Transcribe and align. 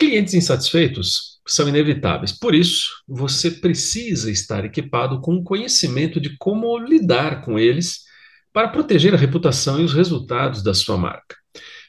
Clientes 0.00 0.32
insatisfeitos 0.32 1.40
são 1.46 1.68
inevitáveis, 1.68 2.30
por 2.30 2.54
isso, 2.54 3.02
você 3.06 3.50
precisa 3.50 4.30
estar 4.30 4.64
equipado 4.64 5.20
com 5.20 5.34
um 5.34 5.42
conhecimento 5.42 6.20
de 6.20 6.36
como 6.38 6.78
lidar 6.78 7.42
com 7.42 7.58
eles 7.58 8.02
para 8.52 8.68
proteger 8.68 9.12
a 9.12 9.16
reputação 9.16 9.80
e 9.80 9.84
os 9.84 9.92
resultados 9.92 10.62
da 10.62 10.72
sua 10.72 10.96
marca. 10.96 11.36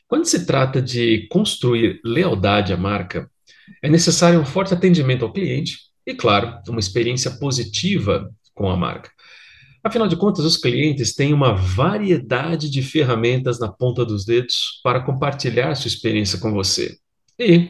Quando 0.08 0.26
se 0.26 0.46
trata 0.46 0.82
de 0.82 1.28
construir 1.30 2.02
lealdade 2.04 2.74
à 2.74 2.78
marca, 2.78 3.30
é 3.82 3.88
necessário 3.88 4.40
um 4.40 4.46
forte 4.46 4.74
atendimento 4.74 5.24
ao 5.24 5.32
cliente 5.32 5.78
e, 6.06 6.16
claro, 6.16 6.60
uma 6.68 6.80
experiência 6.80 7.30
positiva 7.32 8.28
com 8.56 8.70
a 8.70 8.76
marca. 8.76 9.12
Afinal 9.84 10.08
de 10.08 10.16
contas, 10.16 10.44
os 10.46 10.58
clientes 10.58 11.14
têm 11.14 11.32
uma 11.32 11.54
variedade 11.54 12.72
de 12.72 12.82
ferramentas 12.82 13.60
na 13.60 13.72
ponta 13.72 14.04
dos 14.04 14.26
dedos 14.26 14.80
para 14.84 15.00
compartilhar 15.02 15.76
sua 15.76 15.88
experiência 15.88 16.40
com 16.40 16.52
você. 16.52 16.98
E, 17.38 17.70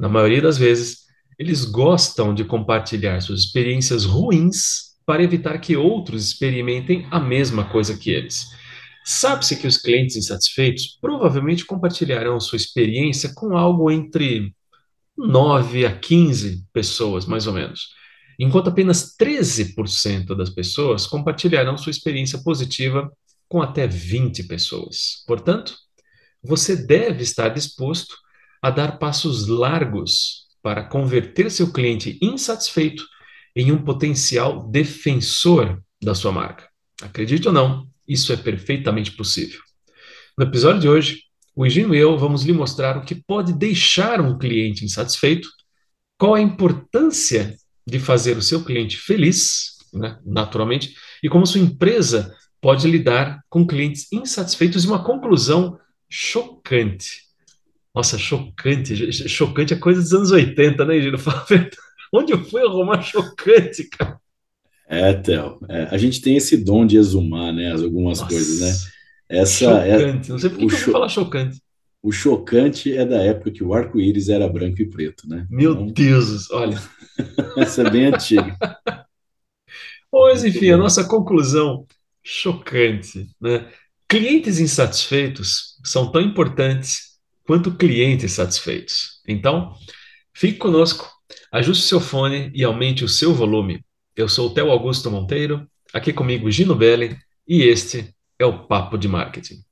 na 0.00 0.08
maioria 0.08 0.40
das 0.40 0.56
vezes, 0.56 1.00
eles 1.38 1.66
gostam 1.66 2.34
de 2.34 2.42
compartilhar 2.42 3.20
suas 3.20 3.40
experiências 3.40 4.06
ruins 4.06 4.96
para 5.04 5.22
evitar 5.22 5.58
que 5.58 5.76
outros 5.76 6.24
experimentem 6.24 7.06
a 7.10 7.20
mesma 7.20 7.68
coisa 7.68 7.96
que 7.96 8.10
eles. 8.10 8.46
Sabe-se 9.04 9.56
que 9.56 9.66
os 9.66 9.76
clientes 9.76 10.16
insatisfeitos 10.16 10.96
provavelmente 11.00 11.66
compartilharão 11.66 12.40
sua 12.40 12.56
experiência 12.56 13.32
com 13.34 13.54
algo 13.56 13.90
entre 13.90 14.54
9 15.18 15.84
a 15.84 15.94
15 15.94 16.64
pessoas, 16.72 17.26
mais 17.26 17.46
ou 17.46 17.52
menos, 17.52 17.88
enquanto 18.38 18.70
apenas 18.70 19.14
13% 19.20 20.34
das 20.34 20.48
pessoas 20.48 21.06
compartilharão 21.06 21.76
sua 21.76 21.90
experiência 21.90 22.38
positiva 22.42 23.10
com 23.50 23.60
até 23.60 23.86
20 23.86 24.44
pessoas. 24.44 25.24
Portanto, 25.26 25.74
você 26.42 26.74
deve 26.74 27.22
estar 27.22 27.50
disposto 27.50 28.16
a 28.62 28.70
dar 28.70 28.98
passos 28.98 29.46
largos 29.46 30.46
para 30.62 30.84
converter 30.84 31.50
seu 31.50 31.72
cliente 31.72 32.18
insatisfeito 32.20 33.04
em 33.56 33.72
um 33.72 33.82
potencial 33.82 34.68
defensor 34.68 35.82
da 36.02 36.14
sua 36.14 36.32
marca. 36.32 36.68
Acredite 37.02 37.48
ou 37.48 37.54
não, 37.54 37.88
isso 38.06 38.32
é 38.32 38.36
perfeitamente 38.36 39.12
possível. 39.12 39.60
No 40.36 40.44
episódio 40.44 40.80
de 40.80 40.88
hoje, 40.88 41.22
o 41.54 41.66
Higino 41.66 41.94
e 41.94 41.98
eu 41.98 42.16
vamos 42.16 42.42
lhe 42.42 42.52
mostrar 42.52 42.96
o 42.96 43.04
que 43.04 43.14
pode 43.14 43.52
deixar 43.52 44.20
um 44.20 44.38
cliente 44.38 44.84
insatisfeito, 44.84 45.48
qual 46.18 46.34
a 46.34 46.40
importância 46.40 47.56
de 47.86 47.98
fazer 47.98 48.36
o 48.36 48.42
seu 48.42 48.62
cliente 48.62 48.96
feliz, 48.96 49.78
né, 49.92 50.18
naturalmente, 50.24 50.94
e 51.22 51.28
como 51.28 51.46
sua 51.46 51.60
empresa 51.60 52.34
pode 52.60 52.86
lidar 52.88 53.40
com 53.48 53.66
clientes 53.66 54.12
insatisfeitos 54.12 54.84
e 54.84 54.86
uma 54.86 55.02
conclusão 55.02 55.78
chocante. 56.08 57.29
Nossa, 57.94 58.18
chocante. 58.18 59.12
Chocante 59.28 59.74
é 59.74 59.76
coisa 59.76 60.00
dos 60.00 60.12
anos 60.12 60.30
80, 60.30 60.84
né, 60.84 61.00
Gino? 61.00 61.18
Onde 62.12 62.32
eu 62.32 62.44
fui 62.44 62.62
arrumar 62.62 63.02
chocante, 63.02 63.88
cara? 63.88 64.18
É, 64.88 65.12
Theo. 65.12 65.60
É, 65.68 65.84
a 65.84 65.96
gente 65.96 66.20
tem 66.20 66.36
esse 66.36 66.56
dom 66.56 66.84
de 66.84 66.96
exumar, 66.96 67.52
né? 67.52 67.72
Algumas 67.72 68.20
Nossa, 68.20 68.30
coisas, 68.30 68.60
né? 68.60 68.90
Essa 69.28 69.64
é 69.64 69.98
chocante. 69.98 70.28
É, 70.28 70.32
Não 70.32 70.38
sei 70.38 70.50
por 70.50 70.58
que, 70.58 70.66
que 70.66 70.74
eu 70.74 70.78
vou 70.78 70.92
falar 70.92 71.08
chocante. 71.08 71.62
O 72.02 72.10
chocante 72.10 72.96
é 72.96 73.04
da 73.04 73.22
época 73.22 73.50
que 73.50 73.62
o 73.62 73.74
arco-íris 73.74 74.28
era 74.28 74.48
branco 74.48 74.80
e 74.80 74.88
preto, 74.88 75.28
né? 75.28 75.46
Meu 75.50 75.72
então... 75.72 75.86
Deus, 75.86 76.50
olha. 76.50 76.80
Essa 77.58 77.82
é 77.82 77.90
bem 77.90 78.06
antiga. 78.06 78.56
Pois, 80.12 80.44
enfim, 80.44 80.70
a 80.70 80.76
nossa 80.76 81.04
conclusão 81.04 81.86
chocante, 82.20 83.28
né? 83.40 83.70
Clientes 84.08 84.58
insatisfeitos 84.58 85.78
são 85.84 86.10
tão 86.10 86.20
importantes 86.20 87.09
quanto 87.50 87.72
clientes 87.72 88.30
satisfeitos. 88.34 89.20
Então, 89.26 89.74
fique 90.32 90.56
conosco, 90.56 91.10
ajuste 91.50 91.84
seu 91.84 91.98
fone 91.98 92.48
e 92.54 92.62
aumente 92.62 93.02
o 93.02 93.08
seu 93.08 93.34
volume. 93.34 93.84
Eu 94.14 94.28
sou 94.28 94.46
o 94.46 94.54
Theo 94.54 94.70
Augusto 94.70 95.10
Monteiro, 95.10 95.68
aqui 95.92 96.12
comigo 96.12 96.48
Gino 96.48 96.76
Belli, 96.76 97.18
e 97.48 97.64
este 97.64 98.14
é 98.38 98.46
o 98.46 98.68
Papo 98.68 98.96
de 98.96 99.08
Marketing. 99.08 99.64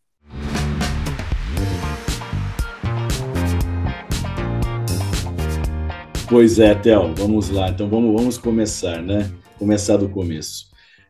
Pois 6.28 6.58
é, 6.58 6.74
Theo, 6.74 7.14
vamos 7.14 7.48
lá. 7.48 7.68
Então 7.68 7.88
vamos, 7.88 8.12
vamos 8.12 8.38
começar, 8.38 9.00
né? 9.00 9.32
Começar 9.56 9.98
do 9.98 10.08
começo. 10.08 10.64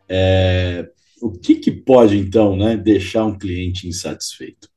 É, 0.07 0.87
o 1.23 1.31
que, 1.31 1.55
que 1.55 1.71
pode, 1.71 2.19
então, 2.19 2.55
né, 2.55 2.77
deixar 2.77 3.25
um 3.25 3.39
cliente 3.39 3.89
insatisfeito? 3.89 4.69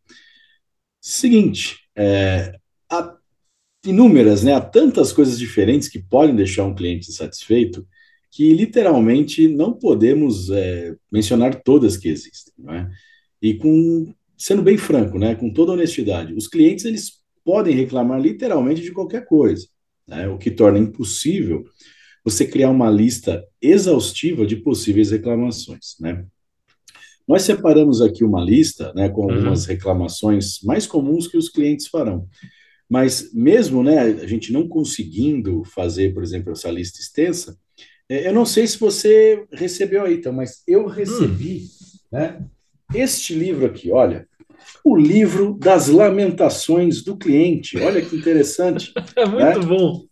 Seguinte, 1.02 1.81
é, 1.96 2.56
há 2.90 3.18
inúmeras, 3.86 4.44
né, 4.44 4.54
há 4.54 4.62
tantas 4.62 5.12
coisas 5.12 5.40
diferentes 5.40 5.88
que 5.88 6.02
podem 6.02 6.36
deixar 6.36 6.66
um 6.66 6.76
cliente 6.76 7.10
insatisfeito 7.10 7.86
que 8.30 8.54
literalmente 8.54 9.48
não 9.48 9.74
podemos 9.74 10.50
é, 10.50 10.96
mencionar 11.12 11.62
todas 11.64 11.98
que 11.98 12.08
existem. 12.08 12.54
É? 12.70 12.88
E 13.42 13.56
com 13.56 14.14
sendo 14.38 14.64
bem 14.64 14.78
franco, 14.78 15.20
né, 15.20 15.36
com 15.36 15.52
toda 15.52 15.74
honestidade, 15.74 16.34
os 16.34 16.48
clientes 16.48 16.86
eles 16.86 17.22
podem 17.44 17.76
reclamar 17.76 18.20
literalmente 18.20 18.82
de 18.82 18.92
qualquer 18.92 19.26
coisa, 19.26 19.68
né, 20.08 20.28
o 20.28 20.38
que 20.38 20.50
torna 20.50 20.80
impossível 20.80 21.64
você 22.24 22.48
criar 22.48 22.70
uma 22.70 22.90
lista 22.90 23.44
exaustiva 23.62 24.46
de 24.46 24.56
possíveis 24.56 25.12
reclamações, 25.12 25.96
né? 26.00 26.26
Nós 27.32 27.44
separamos 27.44 28.02
aqui 28.02 28.26
uma 28.26 28.44
lista, 28.44 28.92
né, 28.94 29.08
com 29.08 29.22
uhum. 29.22 29.32
algumas 29.32 29.62
uhum. 29.64 29.70
reclamações 29.70 30.60
mais 30.66 30.86
comuns 30.86 31.30
que 31.30 31.38
os 31.38 31.48
clientes 31.48 31.88
farão. 31.88 32.28
Mas 32.90 33.32
mesmo, 33.34 33.82
né, 33.82 34.00
a 34.00 34.28
gente 34.28 34.52
não 34.52 34.68
conseguindo 34.68 35.64
fazer, 35.64 36.14
por 36.14 36.24
exemplo, 36.24 36.52
essa 36.52 36.70
lista 36.70 37.00
extensa, 37.00 37.58
é, 38.10 38.28
eu 38.28 38.34
não 38.34 38.46
sei 38.46 38.68
se 38.68 38.78
você 38.78 39.46
recebeu 39.54 40.04
aí, 40.04 40.16
então, 40.16 40.34
mas 40.34 40.62
eu 40.68 40.86
recebi, 40.88 41.62
hum. 41.62 42.18
né, 42.18 42.46
este 42.94 43.34
livro 43.34 43.66
aqui, 43.66 43.94
olha, 43.94 44.28
o 44.84 44.98
livro 44.98 45.54
das 45.58 45.88
lamentações 45.88 47.02
do 47.02 47.16
cliente. 47.16 47.78
Olha 47.78 48.02
que 48.02 48.14
interessante. 48.14 48.92
é 49.16 49.26
muito 49.26 49.60
né? 49.60 49.66
bom. 49.66 50.04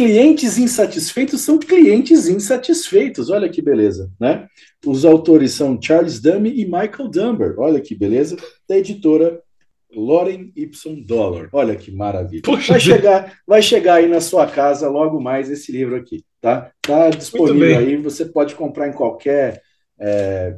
Clientes 0.00 0.56
insatisfeitos 0.56 1.42
são 1.42 1.58
clientes 1.58 2.26
insatisfeitos. 2.26 3.28
Olha 3.28 3.50
que 3.50 3.60
beleza, 3.60 4.10
né? 4.18 4.46
Os 4.86 5.04
autores 5.04 5.52
são 5.52 5.78
Charles 5.78 6.18
Dumme 6.18 6.50
e 6.58 6.64
Michael 6.64 7.10
Dumber. 7.12 7.54
Olha 7.58 7.78
que 7.82 7.94
beleza. 7.94 8.34
Da 8.66 8.78
editora 8.78 9.42
Loren 9.94 10.52
Y 10.56 11.04
Dollar. 11.04 11.50
Olha 11.52 11.76
que 11.76 11.92
maravilha. 11.92 12.40
Puxa 12.40 12.72
vai 12.72 12.80
chegar, 12.80 13.38
vai 13.46 13.60
chegar 13.60 13.94
aí 13.96 14.08
na 14.08 14.22
sua 14.22 14.46
casa 14.46 14.88
logo 14.88 15.20
mais 15.20 15.50
esse 15.50 15.70
livro 15.70 15.96
aqui, 15.96 16.24
tá? 16.40 16.72
Tá 16.80 17.10
disponível 17.10 17.76
aí. 17.76 17.96
Você 17.98 18.24
pode 18.24 18.54
comprar 18.54 18.88
em 18.88 18.94
qualquer, 18.94 19.60
é, 20.00 20.56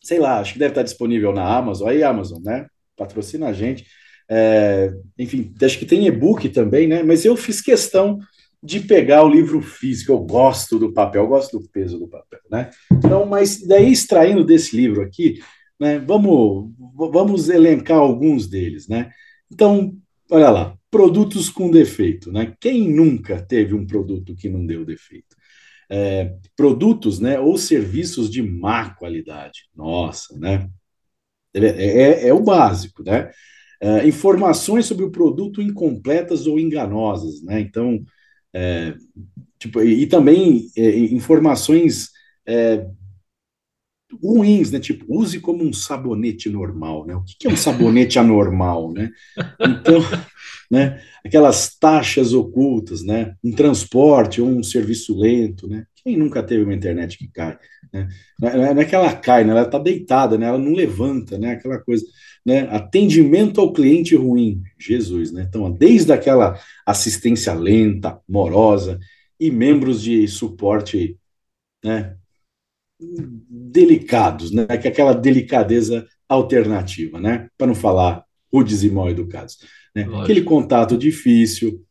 sei 0.00 0.20
lá, 0.20 0.38
acho 0.38 0.52
que 0.52 0.60
deve 0.60 0.70
estar 0.70 0.84
disponível 0.84 1.32
na 1.32 1.42
Amazon. 1.42 1.88
Aí 1.88 2.00
Amazon, 2.04 2.40
né? 2.44 2.68
Patrocina 2.96 3.48
a 3.48 3.52
gente. 3.52 3.86
É, 4.30 4.92
enfim, 5.18 5.52
acho 5.60 5.80
que 5.80 5.84
tem 5.84 6.06
e-book 6.06 6.48
também, 6.50 6.86
né? 6.86 7.02
Mas 7.02 7.24
eu 7.24 7.36
fiz 7.36 7.60
questão 7.60 8.20
de 8.66 8.80
pegar 8.80 9.22
o 9.22 9.28
livro 9.28 9.62
físico. 9.62 10.10
Eu 10.10 10.18
gosto 10.18 10.78
do 10.78 10.92
papel, 10.92 11.22
eu 11.22 11.28
gosto 11.28 11.58
do 11.58 11.68
peso 11.68 11.98
do 12.00 12.08
papel, 12.08 12.40
né? 12.50 12.70
Então, 12.92 13.24
mas 13.24 13.64
daí 13.64 13.92
extraindo 13.92 14.44
desse 14.44 14.76
livro 14.76 15.02
aqui, 15.02 15.40
né? 15.78 16.00
Vamos, 16.00 16.72
vamos 16.92 17.48
elencar 17.48 17.98
alguns 17.98 18.48
deles, 18.48 18.88
né? 18.88 19.10
Então, 19.50 19.96
olha 20.28 20.50
lá, 20.50 20.76
produtos 20.90 21.48
com 21.48 21.70
defeito, 21.70 22.32
né? 22.32 22.54
Quem 22.60 22.92
nunca 22.92 23.40
teve 23.40 23.72
um 23.72 23.86
produto 23.86 24.34
que 24.34 24.48
não 24.48 24.66
deu 24.66 24.84
defeito? 24.84 25.36
É, 25.88 26.34
produtos, 26.56 27.20
né? 27.20 27.38
Ou 27.38 27.56
serviços 27.56 28.28
de 28.28 28.42
má 28.42 28.90
qualidade. 28.90 29.68
Nossa, 29.76 30.36
né? 30.36 30.68
É, 31.54 31.66
é, 31.66 32.28
é 32.28 32.34
o 32.34 32.42
básico, 32.42 33.04
né? 33.04 33.30
É, 33.80 34.08
informações 34.08 34.86
sobre 34.86 35.04
o 35.04 35.10
produto 35.10 35.62
incompletas 35.62 36.48
ou 36.48 36.58
enganosas, 36.58 37.42
né? 37.42 37.60
Então, 37.60 38.04
é, 38.54 38.94
tipo, 39.58 39.82
e, 39.82 40.02
e 40.02 40.06
também 40.06 40.70
é, 40.76 40.98
informações 40.98 42.10
é, 42.46 42.86
ruins, 44.22 44.70
né? 44.70 44.80
Tipo, 44.80 45.04
use 45.08 45.40
como 45.40 45.64
um 45.64 45.72
sabonete 45.72 46.48
normal, 46.48 47.06
né? 47.06 47.14
O 47.14 47.22
que 47.24 47.46
é 47.46 47.50
um 47.50 47.56
sabonete 47.56 48.18
anormal, 48.18 48.92
né? 48.92 49.10
Então, 49.60 50.00
né? 50.70 51.00
Aquelas 51.24 51.76
taxas 51.78 52.32
ocultas, 52.32 53.02
né? 53.02 53.34
Um 53.42 53.52
transporte 53.52 54.40
ou 54.40 54.48
um 54.48 54.62
serviço 54.62 55.16
lento, 55.18 55.68
né? 55.68 55.84
Quem 56.06 56.16
nunca 56.16 56.42
teve 56.42 56.62
uma 56.62 56.74
internet 56.74 57.18
que 57.18 57.28
cai? 57.28 57.58
Né? 57.92 58.08
Não 58.40 58.80
é 58.80 58.84
que 58.84 58.94
ela 58.94 59.12
cai, 59.14 59.44
né? 59.44 59.50
ela 59.50 59.62
está 59.62 59.78
deitada, 59.78 60.38
né? 60.38 60.46
ela 60.46 60.58
não 60.58 60.72
levanta, 60.72 61.38
né? 61.38 61.52
aquela 61.52 61.78
coisa. 61.78 62.04
Né? 62.44 62.60
Atendimento 62.70 63.60
ao 63.60 63.72
cliente 63.72 64.14
ruim, 64.14 64.62
Jesus. 64.78 65.32
Né? 65.32 65.46
Então, 65.48 65.70
desde 65.70 66.12
aquela 66.12 66.58
assistência 66.86 67.52
lenta, 67.54 68.20
morosa, 68.28 68.98
e 69.38 69.50
membros 69.50 70.02
de 70.02 70.26
suporte 70.28 71.18
né? 71.84 72.16
delicados, 73.00 74.50
né? 74.50 74.66
que 74.78 74.88
é 74.88 74.90
aquela 74.90 75.12
delicadeza 75.12 76.06
alternativa, 76.28 77.20
né? 77.20 77.48
para 77.56 77.66
não 77.66 77.74
falar 77.74 78.24
rudes 78.52 78.82
e 78.82 78.90
mal 78.90 79.10
educados. 79.10 79.58
Né? 79.94 80.08
Aquele 80.20 80.42
contato 80.42 80.96
difícil, 80.96 81.84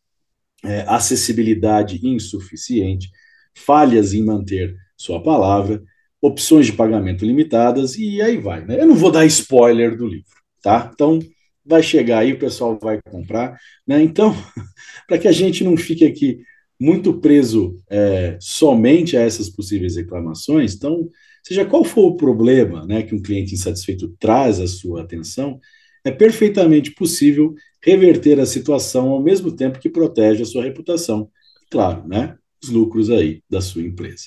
é, 0.63 0.85
acessibilidade 0.87 1.99
insuficiente, 2.05 3.09
falhas 3.53 4.13
em 4.13 4.23
manter 4.23 4.75
sua 4.97 5.21
palavra, 5.21 5.81
opções 6.21 6.65
de 6.65 6.73
pagamento 6.73 7.25
limitadas 7.25 7.97
e 7.97 8.21
aí 8.21 8.37
vai. 8.37 8.65
Né? 8.65 8.81
Eu 8.81 8.87
não 8.87 8.95
vou 8.95 9.11
dar 9.11 9.25
spoiler 9.25 9.95
do 9.97 10.07
livro, 10.07 10.31
tá? 10.61 10.89
Então 10.93 11.19
vai 11.65 11.81
chegar 11.81 12.19
aí, 12.19 12.33
o 12.33 12.39
pessoal 12.39 12.77
vai 12.79 12.99
comprar, 13.01 13.57
né? 13.87 14.01
Então, 14.01 14.35
para 15.07 15.17
que 15.17 15.27
a 15.27 15.31
gente 15.31 15.63
não 15.63 15.75
fique 15.75 16.05
aqui 16.05 16.39
muito 16.79 17.19
preso 17.19 17.79
é, 17.89 18.37
somente 18.39 19.17
a 19.17 19.21
essas 19.21 19.49
possíveis 19.49 19.95
reclamações, 19.95 20.75
então, 20.75 21.09
seja 21.41 21.65
qual 21.65 21.83
for 21.83 22.05
o 22.05 22.17
problema 22.17 22.85
né, 22.85 23.01
que 23.01 23.15
um 23.15 23.21
cliente 23.21 23.53
insatisfeito 23.53 24.13
traz 24.19 24.59
à 24.59 24.67
sua 24.67 25.01
atenção, 25.01 25.59
é 26.05 26.11
perfeitamente 26.11 26.91
possível 26.91 27.55
reverter 27.83 28.39
a 28.39 28.45
situação 28.45 29.09
ao 29.09 29.21
mesmo 29.21 29.51
tempo 29.51 29.79
que 29.79 29.89
protege 29.89 30.43
a 30.43 30.45
sua 30.45 30.63
reputação. 30.63 31.29
Claro, 31.69 32.07
né? 32.07 32.37
Os 32.63 32.69
lucros 32.69 33.09
aí 33.09 33.41
da 33.49 33.59
sua 33.59 33.81
empresa. 33.81 34.25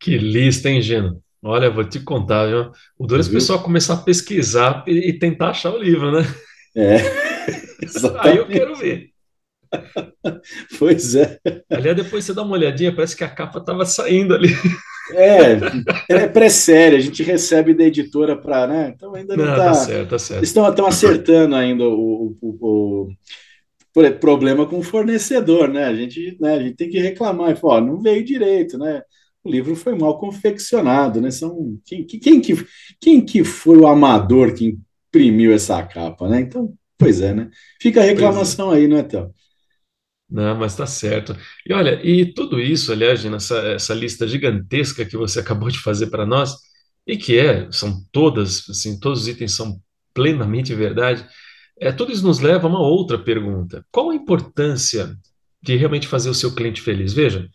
Que 0.00 0.16
lista, 0.16 0.70
hein, 0.70 0.80
Gino? 0.80 1.22
Olha, 1.42 1.70
vou 1.70 1.84
te 1.84 2.00
contar, 2.00 2.46
viu? 2.46 2.72
O 2.98 3.06
duro 3.06 3.22
é 3.22 3.24
o 3.24 3.30
pessoal 3.30 3.62
começar 3.62 3.94
a 3.94 3.98
pesquisar 4.02 4.82
e, 4.86 5.10
e, 5.10 5.18
tentar 5.18 5.50
achar 5.50 5.72
o 5.72 5.78
livro, 5.78 6.10
né? 6.10 6.22
É. 6.74 6.96
Aí 8.20 8.36
eu 8.38 8.46
quero 8.46 8.74
ver. 8.74 9.10
Pois 10.78 11.14
é. 11.14 11.38
Aliás, 11.70 11.96
depois 11.96 12.24
você 12.24 12.32
dá 12.32 12.42
uma 12.42 12.54
olhadinha, 12.54 12.94
parece 12.94 13.14
que 13.14 13.22
a 13.22 13.28
capa 13.28 13.58
estava 13.58 13.84
saindo 13.84 14.34
ali. 14.34 14.48
É, 15.12 15.58
é 16.08 16.26
pré-série, 16.28 16.96
a 16.96 17.00
gente 17.00 17.22
recebe 17.22 17.74
da 17.74 17.84
editora 17.84 18.36
para, 18.36 18.66
né? 18.66 18.92
Então 18.94 19.14
ainda 19.14 19.36
não, 19.36 19.44
está. 19.44 19.64
Tá 19.64 19.74
certo, 19.74 20.10
tá 20.10 20.18
certo. 20.18 20.44
Estão, 20.44 20.68
estão 20.68 20.86
acertando 20.86 21.54
ainda 21.54 21.84
o, 21.84 22.36
o, 22.40 23.08
o, 23.94 24.10
problema 24.20 24.66
com 24.66 24.78
o 24.78 24.82
fornecedor, 24.82 25.68
né? 25.68 25.84
A 25.84 25.94
gente, 25.94 26.36
né, 26.40 26.54
a 26.54 26.62
gente 26.62 26.76
tem 26.76 26.88
que 26.88 26.98
reclamar 26.98 27.50
e 27.50 27.56
falar, 27.56 27.80
não 27.80 28.00
veio 28.00 28.24
direito, 28.24 28.78
né? 28.78 29.02
O 29.42 29.50
livro 29.50 29.74
foi 29.74 29.96
mal 29.96 30.18
confeccionado, 30.18 31.20
né? 31.20 31.30
São, 31.30 31.78
quem, 31.84 32.04
quem, 32.04 32.40
que, 32.40 32.66
quem 33.00 33.20
que 33.20 33.44
foi 33.44 33.78
o 33.78 33.86
amador 33.86 34.52
que 34.54 34.76
imprimiu 35.08 35.52
essa 35.52 35.82
capa, 35.82 36.28
né? 36.28 36.40
Então, 36.40 36.72
pois 36.98 37.20
é, 37.20 37.32
né? 37.32 37.50
Fica 37.80 38.00
a 38.00 38.04
é. 38.04 38.08
reclamação 38.08 38.72
é. 38.72 38.76
aí, 38.76 38.88
não 38.88 38.98
é, 38.98 39.02
Théo? 39.02 39.30
Não, 40.30 40.56
mas 40.58 40.76
tá 40.76 40.86
certo. 40.86 41.34
E 41.66 41.72
olha, 41.72 42.00
e 42.06 42.32
tudo 42.34 42.60
isso, 42.60 42.92
aliás, 42.92 43.24
nessa 43.24 43.56
essa 43.68 43.94
lista 43.94 44.28
gigantesca 44.28 45.04
que 45.04 45.16
você 45.16 45.40
acabou 45.40 45.70
de 45.70 45.78
fazer 45.78 46.08
para 46.08 46.26
nós, 46.26 46.54
e 47.06 47.16
que 47.16 47.38
é, 47.38 47.70
são 47.72 48.04
todas, 48.12 48.68
assim, 48.68 48.98
todos 49.00 49.22
os 49.22 49.28
itens 49.28 49.54
são 49.54 49.80
plenamente 50.12 50.74
verdade, 50.74 51.26
é, 51.80 51.90
tudo 51.92 52.12
isso 52.12 52.26
nos 52.26 52.40
leva 52.40 52.66
a 52.66 52.70
uma 52.70 52.80
outra 52.80 53.18
pergunta. 53.18 53.84
Qual 53.90 54.10
a 54.10 54.14
importância 54.14 55.16
de 55.62 55.76
realmente 55.76 56.06
fazer 56.06 56.28
o 56.28 56.34
seu 56.34 56.54
cliente 56.54 56.82
feliz? 56.82 57.12
Veja, 57.14 57.48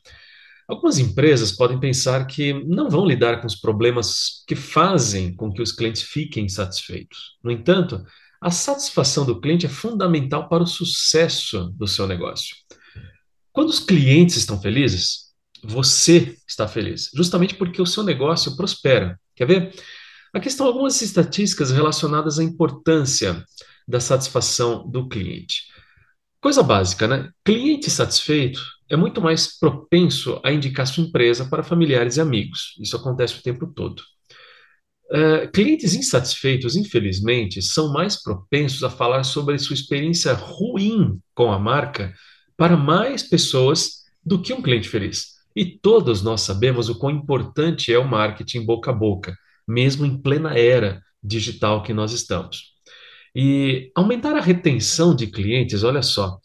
algumas 0.68 0.98
empresas 0.98 1.52
podem 1.52 1.80
pensar 1.80 2.26
que 2.26 2.54
não 2.66 2.90
vão 2.90 3.06
lidar 3.06 3.42
com 3.42 3.48
os 3.48 3.56
problemas 3.56 4.44
que 4.48 4.56
fazem 4.56 5.36
com 5.36 5.52
que 5.52 5.62
os 5.62 5.72
clientes 5.72 6.02
fiquem 6.02 6.50
satisfeitos. 6.50 7.38
No 7.44 7.52
entanto, 7.52 8.04
a 8.44 8.52
satisfação 8.52 9.26
do 9.26 9.40
cliente 9.40 9.66
é 9.66 9.70
fundamental 9.70 10.50
para 10.50 10.64
o 10.64 10.68
sucesso 10.68 11.74
do 11.78 11.88
seu 11.88 12.06
negócio. 12.06 12.56
Quando 13.54 13.70
os 13.70 13.80
clientes 13.80 14.36
estão 14.36 14.60
felizes, 14.60 15.34
você 15.64 16.36
está 16.46 16.68
feliz, 16.68 17.10
justamente 17.16 17.56
porque 17.56 17.82
o 17.82 17.86
seu 17.86 18.04
negócio 18.04 18.58
prospera. 18.58 19.18
Quer 19.34 19.48
ver? 19.48 19.76
Aqui 20.34 20.50
estão 20.50 20.68
algumas 20.68 21.02
estatísticas 21.02 21.72
relacionadas 21.72 22.38
à 22.38 22.44
importância 22.44 23.46
da 23.88 24.02
satisfação 24.02 24.86
do 24.90 25.08
cliente. 25.08 25.64
Coisa 26.42 26.62
básica, 26.62 27.08
né? 27.08 27.30
Cliente 27.46 27.90
satisfeito 27.90 28.62
é 28.90 28.98
muito 28.98 29.22
mais 29.22 29.58
propenso 29.58 30.42
a 30.44 30.52
indicar 30.52 30.86
sua 30.86 31.06
empresa 31.06 31.46
para 31.46 31.64
familiares 31.64 32.18
e 32.18 32.22
amigos. 32.22 32.76
Isso 32.82 32.98
acontece 32.98 33.40
o 33.40 33.42
tempo 33.42 33.68
todo. 33.68 34.04
Uh, 35.12 35.52
clientes 35.52 35.94
insatisfeitos, 35.94 36.76
infelizmente, 36.76 37.62
são 37.62 37.92
mais 37.92 38.22
propensos 38.22 38.84
a 38.84 38.90
falar 38.90 39.24
sobre 39.24 39.58
sua 39.60 39.76
experiência 39.76 40.34
ruim 40.34 41.20
com 41.36 41.52
a 41.52 41.60
marca 41.60 42.14
para 42.58 42.76
mais 42.76 43.22
pessoas 43.22 44.04
do 44.26 44.42
que 44.42 44.54
um 44.54 44.62
cliente 44.62 44.90
feliz. 44.90 45.34
E 45.56 45.66
todos 45.66 46.24
nós 46.24 46.42
sabemos 46.42 46.90
o 46.90 46.98
quão 46.98 47.12
importante 47.12 47.94
é 47.94 48.00
o 48.00 48.08
marketing 48.08 48.66
boca 48.66 48.90
a 48.90 48.94
boca, 48.94 49.38
mesmo 49.68 50.06
em 50.06 50.18
plena 50.18 50.58
era 50.58 51.02
digital 51.24 51.84
que 51.84 51.94
nós 51.94 52.12
estamos. 52.12 52.74
E 53.36 53.92
aumentar 53.96 54.36
a 54.36 54.42
retenção 54.42 55.16
de 55.16 55.28
clientes, 55.28 55.84
olha 55.84 56.02
só, 56.02 56.40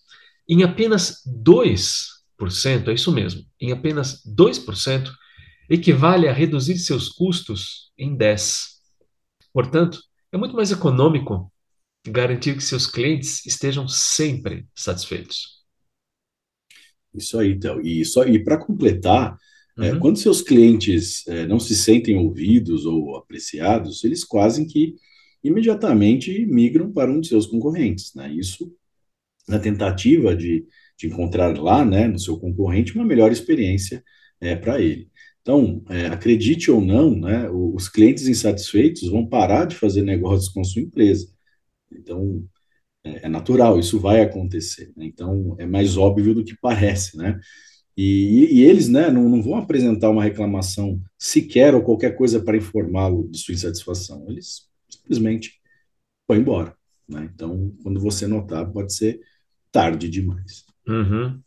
em 0.48 0.62
apenas 0.62 1.22
2%, 1.26 2.88
é 2.88 2.92
isso 2.92 3.12
mesmo, 3.12 3.42
em 3.60 3.72
apenas 3.72 4.22
2%, 4.26 5.10
equivale 5.68 6.28
a 6.28 6.32
reduzir 6.32 6.78
seus 6.78 7.08
custos 7.08 7.87
em 7.98 8.16
10. 8.16 8.78
Portanto, 9.52 10.00
é 10.32 10.36
muito 10.36 10.54
mais 10.54 10.70
econômico 10.70 11.52
garantir 12.06 12.54
que 12.54 12.62
seus 12.62 12.86
clientes 12.86 13.44
estejam 13.44 13.88
sempre 13.88 14.66
satisfeitos. 14.74 15.58
Isso 17.14 17.38
aí, 17.38 17.52
então. 17.52 17.80
E, 17.80 18.04
só, 18.04 18.24
e 18.24 18.42
para 18.42 18.58
completar, 18.58 19.36
é, 19.78 19.90
uhum. 19.90 19.96
é, 19.96 19.98
quando 19.98 20.18
seus 20.18 20.40
clientes 20.40 21.26
é, 21.26 21.46
não 21.46 21.58
se 21.58 21.74
sentem 21.74 22.16
ouvidos 22.16 22.86
ou 22.86 23.16
apreciados, 23.16 24.04
eles 24.04 24.24
quase 24.24 24.66
que 24.66 24.94
imediatamente 25.42 26.46
migram 26.46 26.92
para 26.92 27.10
um 27.10 27.20
de 27.20 27.28
seus 27.28 27.46
concorrentes. 27.46 28.14
Né? 28.14 28.32
Isso 28.32 28.72
na 29.48 29.58
tentativa 29.58 30.36
de, 30.36 30.66
de 30.96 31.06
encontrar 31.06 31.58
lá, 31.58 31.84
né, 31.84 32.06
no 32.06 32.18
seu 32.18 32.38
concorrente, 32.38 32.94
uma 32.94 33.04
melhor 33.04 33.32
experiência 33.32 34.04
é, 34.40 34.54
para 34.54 34.80
ele. 34.80 35.10
Então, 35.42 35.82
é, 35.88 36.06
acredite 36.06 36.70
ou 36.70 36.80
não, 36.80 37.14
né, 37.14 37.48
os 37.50 37.88
clientes 37.88 38.28
insatisfeitos 38.28 39.08
vão 39.08 39.26
parar 39.26 39.64
de 39.64 39.76
fazer 39.76 40.02
negócios 40.02 40.48
com 40.48 40.62
sua 40.62 40.82
empresa. 40.82 41.26
Então, 41.90 42.44
é, 43.04 43.26
é 43.26 43.28
natural, 43.28 43.78
isso 43.78 43.98
vai 43.98 44.20
acontecer. 44.20 44.92
Né? 44.96 45.06
Então, 45.06 45.56
é 45.58 45.66
mais 45.66 45.96
óbvio 45.96 46.34
do 46.34 46.44
que 46.44 46.56
parece, 46.60 47.16
né? 47.16 47.38
E, 47.96 48.60
e 48.60 48.62
eles 48.62 48.88
né, 48.88 49.10
não, 49.10 49.28
não, 49.28 49.42
vão 49.42 49.56
apresentar 49.56 50.08
uma 50.10 50.22
reclamação 50.22 51.02
sequer 51.18 51.74
ou 51.74 51.82
qualquer 51.82 52.16
coisa 52.16 52.40
para 52.40 52.56
informá-lo 52.56 53.28
de 53.28 53.38
sua 53.38 53.54
insatisfação. 53.54 54.24
Eles 54.28 54.68
simplesmente 54.88 55.60
vão 56.28 56.38
embora. 56.38 56.76
Né? 57.08 57.28
Então, 57.34 57.74
quando 57.82 57.98
você 57.98 58.28
notar, 58.28 58.70
pode 58.70 58.94
ser 58.94 59.20
tarde 59.72 60.08
demais. 60.08 60.64
Uhum. 60.86 61.40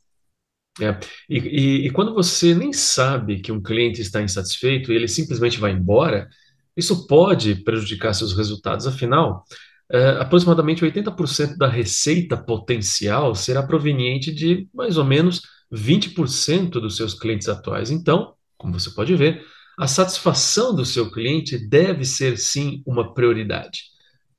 É. 0.80 0.97
E, 1.30 1.37
e, 1.37 1.87
e, 1.87 1.90
quando 1.92 2.13
você 2.13 2.56
nem 2.56 2.71
sabe 2.71 3.42
que 3.42 3.51
um 3.51 3.61
cliente 3.61 4.01
está 4.01 4.21
insatisfeito 4.21 4.92
e 4.92 4.95
ele 4.95 5.07
simplesmente 5.07 5.59
vai 5.59 5.71
embora, 5.71 6.30
isso 6.78 7.07
pode 7.07 7.56
prejudicar 7.56 8.13
seus 8.13 8.33
resultados. 8.33 8.87
Afinal, 8.87 9.44
é, 9.92 10.11
aproximadamente 10.11 10.83
80% 10.83 11.57
da 11.57 11.68
receita 11.68 12.37
potencial 12.37 13.35
será 13.35 13.61
proveniente 13.61 14.33
de 14.33 14.68
mais 14.73 14.97
ou 14.97 15.04
menos 15.04 15.42
20% 15.71 16.69
dos 16.71 16.95
seus 16.95 17.13
clientes 17.13 17.49
atuais. 17.49 17.92
Então, 17.92 18.33
como 18.57 18.80
você 18.80 18.90
pode 18.92 19.13
ver, 19.16 19.45
a 19.78 19.87
satisfação 19.87 20.73
do 20.73 20.85
seu 20.85 21.11
cliente 21.11 21.57
deve 21.57 22.06
ser 22.06 22.37
sim 22.37 22.81
uma 22.85 23.13
prioridade. 23.13 23.85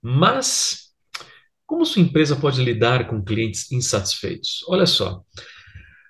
Mas, 0.00 0.90
como 1.66 1.84
sua 1.84 2.02
empresa 2.02 2.36
pode 2.36 2.62
lidar 2.62 3.06
com 3.08 3.22
clientes 3.22 3.70
insatisfeitos? 3.70 4.64
Olha 4.68 4.86
só. 4.86 5.22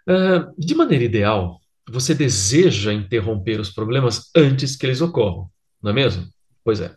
Uh, 0.09 0.53
de 0.59 0.75
maneira 0.75 1.05
ideal, 1.05 1.61
você 1.89 2.15
deseja 2.15 2.93
interromper 2.93 3.61
os 3.61 3.71
problemas 3.71 4.31
antes 4.37 4.77
que 4.77 4.87
eles 4.87 5.01
ocorram, 5.01 5.51
não 5.83 5.91
é 5.91 5.95
mesmo? 5.95 6.27
Pois 6.65 6.81
é. 6.81 6.95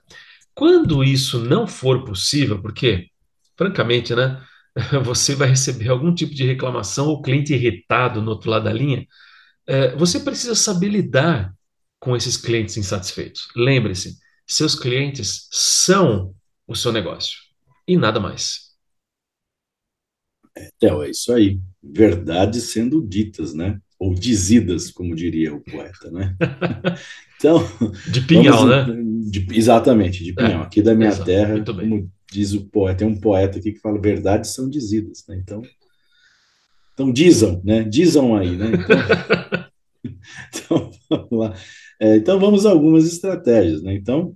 Quando 0.53 1.03
isso 1.03 1.39
não 1.39 1.67
for 1.67 2.03
possível, 2.05 2.61
porque, 2.61 3.07
francamente, 3.57 4.15
né, 4.15 4.41
você 5.03 5.35
vai 5.35 5.49
receber 5.49 5.89
algum 5.89 6.13
tipo 6.13 6.33
de 6.33 6.45
reclamação 6.45 7.07
ou 7.07 7.21
cliente 7.21 7.53
irritado 7.53 8.21
no 8.21 8.31
outro 8.31 8.49
lado 8.49 8.65
da 8.65 8.73
linha, 8.73 9.05
uh, 9.69 9.97
você 9.97 10.19
precisa 10.19 10.55
saber 10.55 10.89
lidar 10.89 11.53
com 11.99 12.15
esses 12.15 12.37
clientes 12.37 12.77
insatisfeitos. 12.77 13.47
Lembre-se, 13.55 14.17
seus 14.47 14.75
clientes 14.75 15.47
são 15.51 16.33
o 16.67 16.75
seu 16.75 16.91
negócio 16.91 17.39
e 17.87 17.97
nada 17.97 18.19
mais. 18.19 18.64
É, 20.57 20.69
Theo, 20.79 21.03
é 21.03 21.09
isso 21.09 21.33
aí 21.33 21.59
verdades 21.83 22.63
sendo 22.63 23.05
ditas, 23.05 23.53
né? 23.53 23.79
Ou 23.99 24.13
dizidas, 24.13 24.91
como 24.91 25.15
diria 25.15 25.53
o 25.53 25.61
poeta, 25.61 26.11
né? 26.11 26.35
Então. 27.37 27.61
De 28.09 28.21
Pinhal, 28.21 28.65
vamos, 28.65 28.87
né? 28.87 29.29
De, 29.29 29.45
exatamente, 29.51 30.23
de 30.23 30.33
Pinhal. 30.33 30.61
É, 30.61 30.65
Aqui 30.65 30.81
da 30.81 30.95
minha 30.95 31.09
exato, 31.09 31.25
terra, 31.25 31.63
como 31.63 32.09
diz 32.31 32.53
o 32.53 32.65
poeta, 32.65 32.99
tem 32.99 33.07
um 33.07 33.19
poeta 33.19 33.59
aqui 33.59 33.73
que 33.73 33.79
fala: 33.79 33.99
verdades 33.99 34.53
são 34.53 34.69
dizidas, 34.69 35.23
né? 35.27 35.37
Então. 35.37 35.61
Então, 36.93 37.11
dizam, 37.11 37.61
né? 37.63 37.83
Dizam 37.83 38.35
aí, 38.35 38.55
né? 38.55 38.67
Então, 40.53 40.89
então 40.89 40.91
vamos 41.09 41.31
lá. 41.31 41.53
É, 41.99 42.15
então, 42.15 42.39
vamos 42.39 42.65
a 42.65 42.71
algumas 42.71 43.05
estratégias, 43.05 43.83
né? 43.83 43.93
Então, 43.93 44.35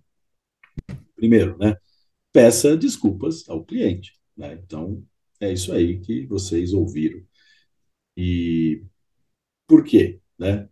primeiro, 1.16 1.58
né? 1.58 1.78
Peça 2.34 2.76
desculpas 2.76 3.48
ao 3.48 3.64
cliente, 3.64 4.14
né? 4.38 4.60
Então, 4.62 5.02
é 5.40 5.54
isso 5.54 5.74
aí 5.74 6.00
que 6.00 6.26
vocês 6.28 6.74
ouviram 6.74 7.22
E 8.18 8.84
por 9.68 9.84
quê? 9.84 10.20
Né? 10.38 10.68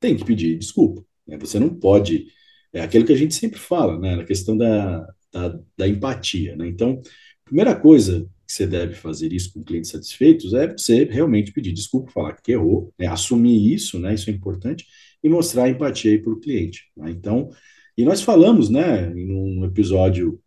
Tem 0.00 0.16
que 0.16 0.24
pedir 0.24 0.58
desculpa. 0.58 1.04
Né? 1.26 1.38
Você 1.38 1.58
não 1.60 1.74
pode. 1.74 2.28
É 2.72 2.80
aquilo 2.82 3.06
que 3.06 3.12
a 3.12 3.16
gente 3.16 3.34
sempre 3.34 3.58
fala, 3.58 3.98
né? 3.98 4.16
Na 4.16 4.24
questão 4.24 4.56
da, 4.56 5.06
da, 5.32 5.60
da 5.76 5.88
empatia. 5.88 6.56
Né? 6.56 6.68
Então, 6.68 7.00
primeira 7.44 7.76
coisa 7.76 8.28
que 8.46 8.52
você 8.52 8.66
deve 8.66 8.94
fazer 8.94 9.32
isso 9.32 9.52
com 9.52 9.64
clientes 9.64 9.90
satisfeitos 9.90 10.54
é 10.54 10.68
você 10.72 11.04
realmente 11.04 11.52
pedir 11.52 11.72
desculpa, 11.72 12.12
falar 12.12 12.34
que 12.34 12.52
errou, 12.52 12.92
né? 12.98 13.06
assumir 13.06 13.72
isso, 13.74 13.98
né? 13.98 14.14
Isso 14.14 14.30
é 14.30 14.32
importante, 14.32 14.86
e 15.22 15.28
mostrar 15.28 15.68
empatia 15.68 16.20
para 16.22 16.32
o 16.32 16.40
cliente. 16.40 16.90
Né? 16.96 17.10
Então, 17.10 17.50
e 17.96 18.04
nós 18.04 18.22
falamos, 18.22 18.68
né, 18.70 19.12
em 19.12 19.30
um 19.30 19.64
episódio, 19.64 20.40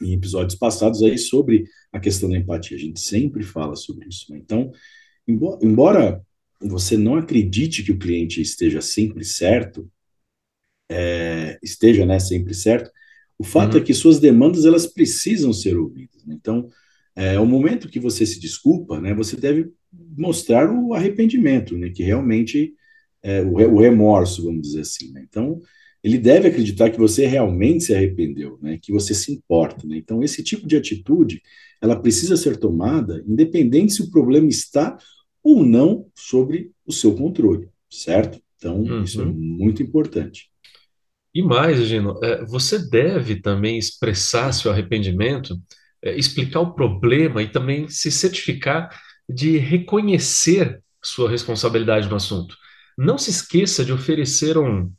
em 0.00 0.12
episódios 0.12 0.58
passados 0.58 1.02
aí 1.02 1.18
sobre 1.18 1.64
a 1.92 2.00
questão 2.00 2.28
da 2.28 2.36
empatia. 2.36 2.76
A 2.76 2.80
gente 2.80 3.00
sempre 3.00 3.42
fala 3.42 3.76
sobre 3.76 4.08
isso. 4.08 4.32
Né? 4.32 4.38
Então, 4.38 4.72
embora 5.26 6.22
você 6.60 6.96
não 6.96 7.16
acredite 7.16 7.82
que 7.82 7.92
o 7.92 7.98
cliente 7.98 8.40
esteja 8.40 8.80
sempre 8.80 9.24
certo, 9.24 9.90
é, 10.90 11.58
esteja, 11.62 12.04
né, 12.04 12.18
sempre 12.18 12.52
certo, 12.52 12.90
o 13.38 13.44
fato 13.44 13.76
uhum. 13.76 13.80
é 13.80 13.84
que 13.84 13.94
suas 13.94 14.18
demandas 14.18 14.66
elas 14.66 14.86
precisam 14.86 15.52
ser 15.52 15.76
ouvidas. 15.78 16.24
Né? 16.26 16.36
Então, 16.38 16.68
é, 17.16 17.38
o 17.38 17.46
momento 17.46 17.88
que 17.88 17.98
você 17.98 18.26
se 18.26 18.38
desculpa, 18.38 19.00
né, 19.00 19.14
você 19.14 19.36
deve 19.36 19.70
mostrar 20.16 20.70
o 20.70 20.92
arrependimento, 20.92 21.76
né, 21.76 21.90
que 21.90 22.02
realmente 22.02 22.74
é, 23.22 23.42
o, 23.42 23.54
o, 23.54 23.80
remorso, 23.80 24.44
vamos 24.44 24.62
dizer 24.62 24.80
assim. 24.80 25.10
Né? 25.12 25.24
Então, 25.28 25.60
ele 26.02 26.18
deve 26.18 26.48
acreditar 26.48 26.90
que 26.90 26.98
você 26.98 27.26
realmente 27.26 27.84
se 27.84 27.94
arrependeu, 27.94 28.58
né, 28.62 28.78
que 28.80 28.92
você 28.92 29.14
se 29.14 29.32
importa. 29.32 29.86
Né? 29.86 29.98
Então, 29.98 30.22
esse 30.22 30.42
tipo 30.42 30.66
de 30.66 30.76
atitude, 30.76 31.42
ela 31.80 32.00
precisa 32.00 32.36
ser 32.36 32.56
tomada, 32.56 33.22
independente 33.26 33.92
se 33.92 34.02
o 34.02 34.10
problema 34.10 34.48
está 34.48 34.96
ou 35.42 35.64
não 35.64 36.06
sobre 36.14 36.70
o 36.86 36.92
seu 36.92 37.14
controle, 37.14 37.68
certo? 37.88 38.40
Então, 38.56 38.80
uhum. 38.80 39.02
isso 39.02 39.22
é 39.22 39.24
muito 39.24 39.82
importante. 39.82 40.50
E 41.34 41.42
mais, 41.42 41.78
Gino, 41.86 42.18
é, 42.22 42.44
você 42.44 42.78
deve 42.78 43.40
também 43.40 43.78
expressar 43.78 44.52
seu 44.52 44.70
arrependimento, 44.70 45.56
é, 46.02 46.16
explicar 46.16 46.60
o 46.60 46.74
problema 46.74 47.42
e 47.42 47.48
também 47.48 47.88
se 47.88 48.10
certificar 48.10 48.90
de 49.28 49.56
reconhecer 49.56 50.82
sua 51.02 51.30
responsabilidade 51.30 52.08
no 52.08 52.16
assunto. 52.16 52.56
Não 52.98 53.16
se 53.16 53.30
esqueça 53.30 53.84
de 53.84 53.92
oferecer 53.92 54.58
um, 54.58 54.92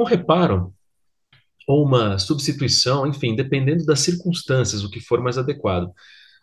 um 0.00 0.06
reparo 0.06 0.72
ou 1.66 1.84
uma 1.84 2.18
substituição, 2.18 3.06
enfim, 3.06 3.36
dependendo 3.36 3.84
das 3.84 4.00
circunstâncias, 4.00 4.82
o 4.82 4.90
que 4.90 5.00
for 5.00 5.20
mais 5.20 5.38
adequado. 5.38 5.90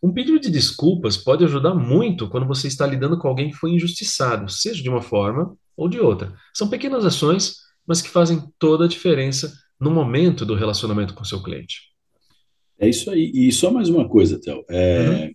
Um 0.01 0.13
pedido 0.13 0.39
de 0.39 0.49
desculpas 0.49 1.17
pode 1.17 1.43
ajudar 1.43 1.73
muito 1.73 2.29
quando 2.29 2.47
você 2.47 2.67
está 2.67 2.85
lidando 2.85 3.17
com 3.17 3.27
alguém 3.27 3.49
que 3.49 3.57
foi 3.57 3.71
injustiçado, 3.71 4.49
seja 4.49 4.81
de 4.81 4.89
uma 4.89 5.01
forma 5.01 5.57
ou 5.75 5.89
de 5.89 5.99
outra. 5.99 6.33
São 6.53 6.69
pequenas 6.69 7.03
ações 7.03 7.67
mas 7.87 8.01
que 8.01 8.09
fazem 8.09 8.43
toda 8.59 8.83
a 8.83 8.87
diferença 8.87 9.53
no 9.79 9.89
momento 9.89 10.45
do 10.45 10.55
relacionamento 10.55 11.13
com 11.13 11.23
seu 11.23 11.41
cliente. 11.41 11.83
É 12.77 12.89
isso 12.89 13.09
aí. 13.09 13.31
E 13.33 13.51
só 13.51 13.71
mais 13.71 13.87
uma 13.87 14.07
coisa, 14.07 14.39
Théo. 14.39 14.63
É, 14.69 15.31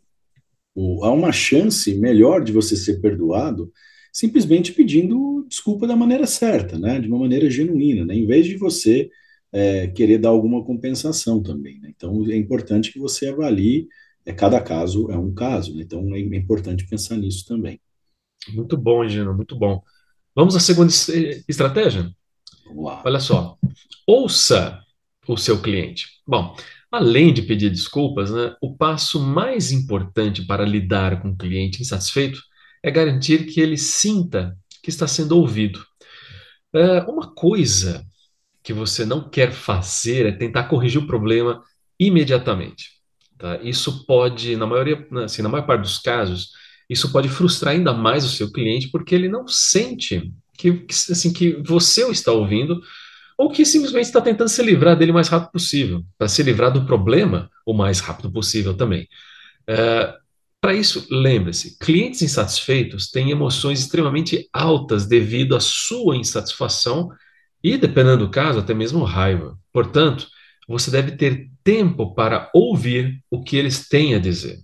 uhum. 0.75 0.99
o, 1.01 1.05
há 1.05 1.11
uma 1.11 1.33
chance 1.33 1.95
melhor 1.95 2.45
de 2.45 2.53
você 2.53 2.77
ser 2.77 3.01
perdoado 3.01 3.73
simplesmente 4.13 4.73
pedindo 4.73 5.45
desculpa 5.49 5.87
da 5.87 5.97
maneira 5.97 6.27
certa, 6.27 6.79
né? 6.79 7.01
de 7.01 7.09
uma 7.09 7.19
maneira 7.19 7.49
genuína, 7.49 8.05
né? 8.05 8.15
em 8.15 8.27
vez 8.27 8.47
de 8.47 8.57
você 8.57 9.11
é, 9.51 9.87
querer 9.89 10.19
dar 10.19 10.29
alguma 10.29 10.63
compensação 10.63 11.43
também. 11.43 11.81
Né? 11.81 11.93
Então, 11.97 12.25
é 12.31 12.37
importante 12.37 12.93
que 12.93 12.99
você 12.99 13.29
avalie, 13.29 13.89
é, 14.27 14.33
cada 14.33 14.61
caso 14.61 15.11
é 15.11 15.17
um 15.17 15.33
caso, 15.33 15.75
né? 15.75 15.83
então 15.83 16.15
é 16.15 16.37
importante 16.37 16.87
pensar 16.87 17.17
nisso 17.17 17.47
também. 17.47 17.81
Muito 18.51 18.77
bom, 18.77 19.07
Gino, 19.09 19.35
muito 19.35 19.57
bom. 19.57 19.83
Vamos 20.35 20.55
à 20.55 20.61
segunda 20.61 20.91
estratégia? 21.49 22.11
Vamos 22.67 22.85
lá. 22.85 23.03
Olha 23.05 23.21
só. 23.21 23.57
Ouça 24.07 24.81
o 25.27 25.37
seu 25.37 25.61
cliente. 25.61 26.07
Bom, 26.27 26.55
além 26.91 27.33
de 27.33 27.43
pedir 27.43 27.71
desculpas, 27.71 28.31
né, 28.31 28.55
o 28.61 28.77
passo 28.77 29.21
mais 29.21 29.71
importante 29.73 30.45
para 30.45 30.65
lidar 30.65 31.23
com 31.23 31.31
o 31.31 31.37
cliente 31.37 31.81
insatisfeito 31.81 32.41
é 32.83 32.91
garantir 32.91 33.47
que 33.47 33.61
ele 33.61 33.79
sinta 33.79 34.57
que 34.83 34.91
está 34.91 35.07
sendo 35.07 35.39
ouvido. 35.39 35.85
É, 36.75 37.01
uma 37.03 37.33
coisa 37.35 38.05
que 38.63 38.73
você 38.73 39.05
não 39.05 39.29
quer 39.29 39.53
fazer 39.53 40.27
é 40.27 40.33
tentar 40.33 40.65
corrigir 40.65 41.01
o 41.01 41.07
problema 41.07 41.63
imediatamente. 41.99 42.91
Tá? 43.39 43.61
Isso 43.63 44.07
pode, 44.07 44.57
na 44.57 44.67
maioria, 44.67 45.07
assim, 45.25 45.43
na 45.43 45.49
maior 45.49 45.67
parte 45.67 45.83
dos 45.83 45.99
casos, 45.99 46.51
isso 46.89 47.11
pode 47.13 47.29
frustrar 47.29 47.75
ainda 47.75 47.93
mais 47.93 48.25
o 48.25 48.29
seu 48.29 48.51
cliente 48.51 48.89
porque 48.91 49.15
ele 49.15 49.29
não 49.29 49.47
sente 49.47 50.33
que, 50.57 50.85
assim, 51.11 51.33
que 51.33 51.61
você 51.65 52.05
o 52.05 52.13
está 52.13 52.31
ouvindo, 52.31 52.81
ou 53.37 53.51
que 53.51 53.65
simplesmente 53.65 54.05
está 54.05 54.21
tentando 54.21 54.49
se 54.49 54.63
livrar 54.63 54.97
dele 54.97 55.11
o 55.11 55.15
mais 55.15 55.29
rápido 55.29 55.51
possível, 55.51 56.05
para 56.17 56.29
se 56.29 56.43
livrar 56.43 56.73
do 56.73 56.87
problema 56.87 57.51
o 57.67 57.73
mais 57.73 57.99
rápido 57.99 58.31
possível 58.31 58.75
também. 58.75 59.09
É, 59.67 60.15
para 60.63 60.75
isso, 60.75 61.05
lembre-se: 61.11 61.77
clientes 61.77 62.23
insatisfeitos 62.23 63.11
têm 63.11 63.33
emoções 63.33 63.81
extremamente 63.81 64.49
altas 64.53 65.07
devido 65.07 65.57
à 65.57 65.61
sua 65.61 66.17
insatisfação 66.17 67.11
e, 67.63 67.77
dependendo 67.77 68.27
do 68.27 68.31
caso, 68.31 68.61
até 68.61 68.73
mesmo 68.73 69.03
raiva. 69.03 69.59
Portanto, 69.73 70.29
você 70.69 70.89
deve 70.89 71.17
ter 71.17 71.51
tempo 71.65 72.15
para 72.15 72.49
ouvir 72.55 73.21
o 73.29 73.43
que 73.43 73.57
eles 73.57 73.89
têm 73.89 74.15
a 74.15 74.21
dizer. 74.21 74.61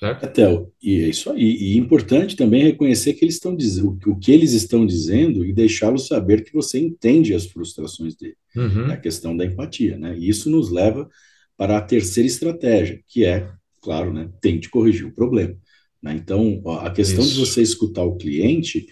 Certo? 0.00 0.24
Até, 0.24 0.66
e 0.82 1.04
é 1.04 1.08
isso 1.08 1.30
aí. 1.30 1.56
E 1.56 1.74
é 1.74 1.76
importante 1.76 2.34
também 2.34 2.64
reconhecer 2.64 3.14
que 3.14 3.24
eles 3.24 3.34
estão 3.34 3.54
dizendo 3.54 3.96
o 4.06 4.18
que 4.18 4.32
eles 4.32 4.52
estão 4.54 4.84
dizendo 4.84 5.44
e 5.44 5.52
deixá-los 5.52 6.08
saber 6.08 6.42
que 6.42 6.52
você 6.52 6.80
entende 6.80 7.32
as 7.32 7.46
frustrações 7.46 8.16
dele. 8.16 8.36
Uhum. 8.56 8.90
É 8.90 8.94
a 8.94 9.00
questão 9.00 9.36
da 9.36 9.44
empatia, 9.44 9.96
né? 9.96 10.18
E 10.18 10.28
isso 10.28 10.50
nos 10.50 10.68
leva 10.68 11.08
para 11.56 11.78
a 11.78 11.80
terceira 11.80 12.26
estratégia, 12.26 13.00
que 13.06 13.24
é, 13.24 13.52
claro, 13.80 14.12
né, 14.12 14.30
tente 14.40 14.68
corrigir 14.68 15.06
o 15.06 15.14
problema. 15.14 15.56
Né? 16.02 16.14
Então, 16.14 16.62
a 16.80 16.90
questão 16.90 17.24
isso. 17.24 17.34
de 17.34 17.40
você 17.40 17.62
escutar 17.62 18.04
o 18.04 18.16
cliente 18.16 18.86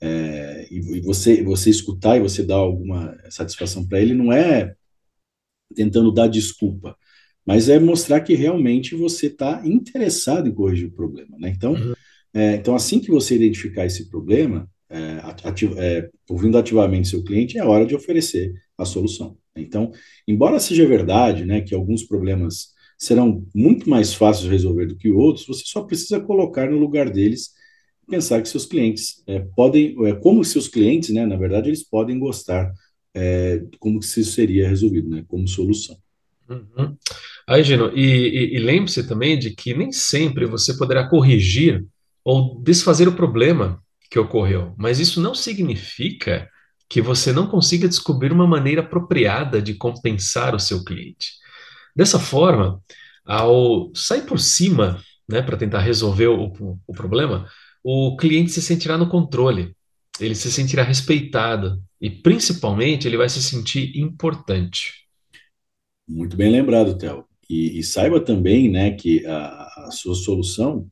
é, 0.00 0.66
e 0.70 1.00
você 1.00 1.42
você 1.42 1.70
escutar 1.70 2.16
e 2.16 2.20
você 2.20 2.42
dar 2.42 2.56
alguma 2.56 3.16
satisfação 3.30 3.86
para 3.86 4.00
ele 4.00 4.14
não 4.14 4.32
é 4.32 4.74
tentando 5.74 6.10
dar 6.10 6.26
desculpa 6.26 6.96
mas 7.46 7.68
é 7.68 7.78
mostrar 7.78 8.20
que 8.20 8.34
realmente 8.34 8.94
você 8.94 9.26
está 9.26 9.60
interessado 9.64 10.48
em 10.48 10.54
corrigir 10.54 10.88
o 10.88 10.92
problema. 10.92 11.36
Né? 11.38 11.50
Então, 11.50 11.72
uhum. 11.72 11.94
é, 12.32 12.54
então, 12.54 12.74
assim 12.74 13.00
que 13.00 13.10
você 13.10 13.34
identificar 13.34 13.86
esse 13.86 14.08
problema, 14.08 14.70
é, 14.88 15.20
ativ 15.44 15.76
é, 15.76 16.08
ouvindo 16.28 16.58
ativamente 16.58 17.08
seu 17.08 17.24
cliente, 17.24 17.58
é 17.58 17.64
hora 17.64 17.86
de 17.86 17.94
oferecer 17.94 18.52
a 18.76 18.84
solução. 18.84 19.36
Então, 19.56 19.90
embora 20.28 20.60
seja 20.60 20.86
verdade 20.86 21.44
né, 21.44 21.60
que 21.60 21.74
alguns 21.74 22.04
problemas 22.04 22.68
serão 23.00 23.46
muito 23.54 23.88
mais 23.88 24.12
fáceis 24.12 24.44
de 24.44 24.50
resolver 24.50 24.84
do 24.84 24.96
que 24.96 25.10
outros, 25.10 25.46
você 25.46 25.62
só 25.64 25.82
precisa 25.82 26.20
colocar 26.20 26.70
no 26.70 26.78
lugar 26.78 27.08
deles 27.08 27.50
pensar 28.06 28.42
que 28.42 28.48
seus 28.48 28.66
clientes 28.66 29.22
é, 29.26 29.38
podem, 29.56 29.96
é, 30.06 30.12
como 30.14 30.44
seus 30.44 30.68
clientes, 30.68 31.10
né, 31.10 31.24
na 31.24 31.36
verdade, 31.36 31.68
eles 31.70 31.82
podem 31.82 32.18
gostar 32.18 32.70
é, 33.14 33.62
como 33.78 34.00
que 34.00 34.04
isso 34.04 34.24
seria 34.24 34.68
resolvido, 34.68 35.08
né, 35.08 35.24
como 35.28 35.48
solução. 35.48 35.96
Uhum. 36.48 36.96
Aí, 37.48 37.62
Gino, 37.62 37.90
e, 37.94 38.02
e, 38.02 38.56
e 38.56 38.58
lembre-se 38.58 39.06
também 39.06 39.38
de 39.38 39.50
que 39.50 39.72
nem 39.72 39.92
sempre 39.92 40.44
você 40.44 40.76
poderá 40.76 41.08
corrigir 41.08 41.86
ou 42.24 42.60
desfazer 42.60 43.08
o 43.08 43.16
problema 43.16 43.80
que 44.10 44.18
ocorreu, 44.18 44.74
mas 44.76 44.98
isso 44.98 45.20
não 45.22 45.34
significa 45.34 46.48
que 46.88 47.00
você 47.00 47.32
não 47.32 47.46
consiga 47.46 47.88
descobrir 47.88 48.32
uma 48.32 48.46
maneira 48.46 48.82
apropriada 48.82 49.62
de 49.62 49.74
compensar 49.74 50.54
o 50.54 50.58
seu 50.58 50.84
cliente. 50.84 51.39
Dessa 51.94 52.18
forma, 52.18 52.80
ao 53.24 53.90
sair 53.94 54.22
por 54.22 54.38
cima, 54.38 55.02
né, 55.28 55.42
para 55.42 55.56
tentar 55.56 55.80
resolver 55.80 56.28
o, 56.28 56.52
o 56.86 56.92
problema, 56.92 57.48
o 57.82 58.16
cliente 58.16 58.50
se 58.50 58.60
sentirá 58.60 58.98
no 58.98 59.08
controle, 59.08 59.74
ele 60.18 60.34
se 60.34 60.50
sentirá 60.50 60.82
respeitado 60.82 61.82
e, 62.00 62.10
principalmente, 62.10 63.06
ele 63.06 63.16
vai 63.16 63.28
se 63.28 63.42
sentir 63.42 63.96
importante. 63.98 65.06
Muito 66.08 66.36
bem 66.36 66.50
lembrado, 66.50 66.96
Theo. 66.96 67.24
E, 67.48 67.78
e, 67.78 67.82
saiba 67.82 68.20
também, 68.20 68.70
né, 68.70 68.92
que 68.92 69.24
a, 69.26 69.86
a, 69.86 69.90
sua 69.90 70.14
solução 70.14 70.88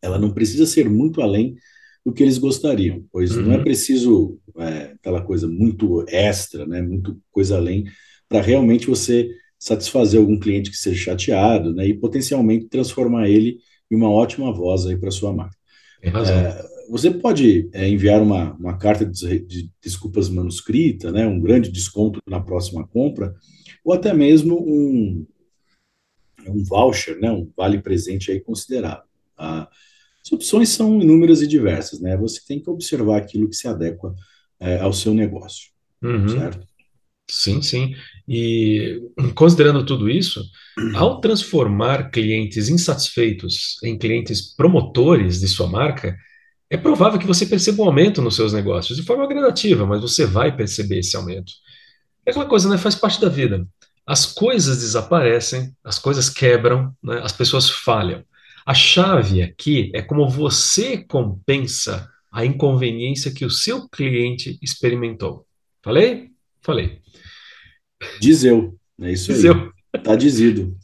ela 0.00 0.18
não 0.18 0.32
precisa 0.32 0.66
ser 0.66 0.88
muito 0.88 1.20
além 1.20 1.56
do 2.04 2.12
que 2.12 2.22
eles 2.22 2.38
gostariam, 2.38 3.04
pois 3.10 3.30
uhum. 3.36 3.42
não 3.42 3.52
é 3.52 3.56
uhum. 3.58 3.62
preciso 3.62 4.40
é, 4.58 4.92
aquela 4.94 5.22
coisa 5.22 5.48
muito 5.48 6.04
extra, 6.08 6.66
né, 6.66 6.82
muito 6.82 7.20
coisa 7.30 7.56
além, 7.56 7.84
para 8.28 8.40
realmente 8.40 8.86
você 8.86 9.30
satisfazer 9.62 10.18
algum 10.18 10.36
cliente 10.40 10.72
que 10.72 10.76
seja 10.76 11.04
chateado, 11.04 11.72
né, 11.72 11.86
e 11.86 11.94
potencialmente 11.94 12.66
transformar 12.66 13.28
ele 13.28 13.60
em 13.88 13.94
uma 13.94 14.10
ótima 14.10 14.52
voz 14.52 14.86
aí 14.86 14.96
para 14.96 15.12
sua 15.12 15.32
marca. 15.32 15.56
É, 16.32 16.68
você 16.90 17.12
pode 17.12 17.68
é, 17.72 17.88
enviar 17.88 18.20
uma, 18.20 18.54
uma 18.54 18.76
carta 18.76 19.06
de, 19.06 19.38
de 19.38 19.70
desculpas 19.80 20.28
manuscrita, 20.28 21.12
né, 21.12 21.28
um 21.28 21.38
grande 21.38 21.70
desconto 21.70 22.20
na 22.26 22.40
próxima 22.40 22.84
compra, 22.88 23.36
ou 23.84 23.92
até 23.92 24.12
mesmo 24.12 24.60
um, 24.60 25.24
um 26.48 26.64
voucher, 26.64 27.20
né, 27.20 27.30
um 27.30 27.48
vale 27.56 27.80
presente 27.80 28.32
aí 28.32 28.40
considerável. 28.40 29.04
Tá? 29.36 29.68
As 30.24 30.32
opções 30.32 30.70
são 30.70 31.00
inúmeras 31.00 31.40
e 31.40 31.46
diversas, 31.46 32.00
né? 32.00 32.16
Você 32.16 32.40
tem 32.46 32.60
que 32.60 32.70
observar 32.70 33.18
aquilo 33.18 33.48
que 33.48 33.56
se 33.56 33.68
adequa 33.68 34.14
é, 34.58 34.78
ao 34.80 34.92
seu 34.92 35.14
negócio, 35.14 35.70
Uhum. 36.02 36.28
certo? 36.28 36.66
Sim, 37.32 37.62
sim. 37.62 37.94
E 38.28 39.00
considerando 39.34 39.86
tudo 39.86 40.08
isso, 40.10 40.44
ao 40.94 41.18
transformar 41.22 42.10
clientes 42.10 42.68
insatisfeitos 42.68 43.78
em 43.82 43.96
clientes 43.96 44.54
promotores 44.54 45.40
de 45.40 45.48
sua 45.48 45.66
marca, 45.66 46.14
é 46.68 46.76
provável 46.76 47.18
que 47.18 47.26
você 47.26 47.46
perceba 47.46 47.82
um 47.82 47.86
aumento 47.86 48.20
nos 48.20 48.36
seus 48.36 48.52
negócios, 48.52 48.98
de 48.98 49.04
forma 49.04 49.26
gradativa, 49.26 49.86
mas 49.86 50.02
você 50.02 50.26
vai 50.26 50.54
perceber 50.54 50.98
esse 50.98 51.16
aumento. 51.16 51.52
É 52.26 52.30
aquela 52.30 52.46
coisa, 52.46 52.68
né? 52.68 52.76
Faz 52.76 52.94
parte 52.94 53.20
da 53.20 53.28
vida. 53.28 53.66
As 54.06 54.26
coisas 54.26 54.80
desaparecem, 54.80 55.74
as 55.82 55.98
coisas 55.98 56.28
quebram, 56.28 56.94
né? 57.02 57.20
As 57.22 57.32
pessoas 57.32 57.70
falham. 57.70 58.22
A 58.66 58.74
chave 58.74 59.42
aqui 59.42 59.90
é 59.94 60.02
como 60.02 60.28
você 60.28 60.98
compensa 60.98 62.08
a 62.30 62.44
inconveniência 62.44 63.32
que 63.32 63.44
o 63.44 63.50
seu 63.50 63.88
cliente 63.88 64.58
experimentou. 64.62 65.46
Falei? 65.82 66.31
Falei. 66.62 67.00
Diz 68.20 68.44
eu, 68.44 68.76
é 69.00 69.12
isso 69.12 69.32
Diz 69.32 69.44
aí. 69.44 69.50
eu. 69.50 69.72
Tá 70.02 70.16
dizido. 70.16 70.76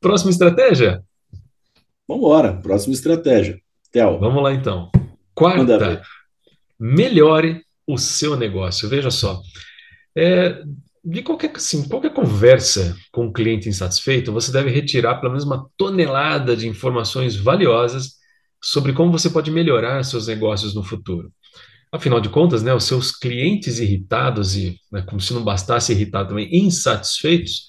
Próxima 0.00 0.30
estratégia? 0.30 1.02
Vamos 2.06 2.24
embora, 2.24 2.54
próxima 2.54 2.94
estratégia. 2.94 3.60
Theo, 3.90 4.18
Vamos 4.18 4.42
lá 4.42 4.52
então. 4.52 4.90
Quarta, 5.34 6.02
melhore 6.78 7.64
o 7.86 7.98
seu 7.98 8.36
negócio. 8.36 8.88
Veja 8.88 9.10
só, 9.10 9.40
é, 10.16 10.62
de 11.04 11.22
qualquer, 11.22 11.52
assim, 11.54 11.88
qualquer 11.88 12.12
conversa 12.12 12.96
com 13.10 13.26
um 13.26 13.32
cliente 13.32 13.68
insatisfeito, 13.68 14.32
você 14.32 14.52
deve 14.52 14.70
retirar 14.70 15.16
pelo 15.16 15.32
menos 15.32 15.44
uma 15.44 15.68
tonelada 15.76 16.56
de 16.56 16.68
informações 16.68 17.36
valiosas 17.36 18.14
sobre 18.62 18.92
como 18.92 19.10
você 19.10 19.28
pode 19.28 19.50
melhorar 19.50 20.02
seus 20.04 20.26
negócios 20.28 20.74
no 20.74 20.84
futuro. 20.84 21.32
Afinal 21.92 22.20
de 22.20 22.30
contas, 22.30 22.62
né, 22.62 22.74
os 22.74 22.84
seus 22.84 23.12
clientes 23.12 23.78
irritados 23.78 24.56
e, 24.56 24.78
né, 24.90 25.02
como 25.02 25.20
se 25.20 25.34
não 25.34 25.44
bastasse 25.44 25.92
irritar 25.92 26.26
também, 26.26 26.48
insatisfeitos, 26.50 27.66